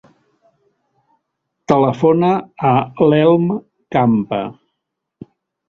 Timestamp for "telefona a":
1.73-2.73